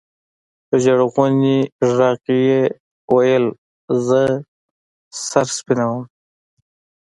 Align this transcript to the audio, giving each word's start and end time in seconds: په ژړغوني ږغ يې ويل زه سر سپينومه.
په 0.67 0.75
ژړغوني 0.83 1.59
ږغ 1.89 2.25
يې 2.47 2.61
ويل 3.13 3.45
زه 4.07 4.21
سر 5.29 5.47
سپينومه. 5.57 6.05